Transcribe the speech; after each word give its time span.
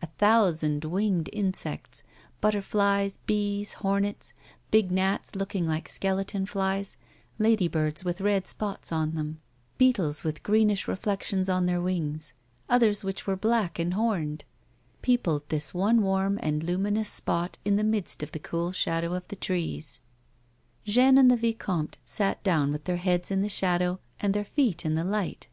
A 0.00 0.06
thousand 0.06 0.86
winged 0.86 1.28
insects— 1.30 2.02
butterflies, 2.40 3.18
bees, 3.26 3.74
hornets, 3.84 4.32
big 4.70 4.90
gnats 4.90 5.36
looking 5.36 5.62
like 5.62 5.90
skeleton 5.90 6.46
flies> 6.46 6.96
ladybirds 7.38 8.02
with 8.02 8.22
red 8.22 8.46
spots 8.46 8.90
on 8.92 9.14
them, 9.14 9.42
beetles 9.76 10.24
with 10.24 10.42
greenish 10.42 10.88
re 10.88 10.94
flections 10.94 11.54
on 11.54 11.66
their 11.66 11.82
wings, 11.82 12.32
others 12.70 13.04
which 13.04 13.26
were 13.26 13.36
black 13.36 13.78
and 13.78 13.92
horned— 13.92 14.46
peopled 15.02 15.46
this 15.50 15.74
one 15.74 16.00
warm 16.00 16.38
and 16.42 16.62
luminous 16.64 17.10
spot 17.10 17.58
in 17.62 17.76
the 17.76 17.84
midst 17.84 18.22
of 18.22 18.32
the 18.32 18.38
cool 18.38 18.72
shadow 18.72 19.12
of 19.12 19.28
the 19.28 19.36
trees. 19.36 20.00
Jeanne 20.86 21.18
and 21.18 21.30
the 21.30 21.36
vicomte 21.36 21.98
sat 22.04 22.42
down 22.42 22.72
with 22.72 22.84
their 22.84 22.96
heads 22.96 23.30
in 23.30 23.42
the 23.42 23.50
shadow 23.50 24.00
and 24.18 24.32
their 24.32 24.46
feet 24.46 24.86
in 24.86 24.94
the 24.94 25.04
light. 25.04 25.46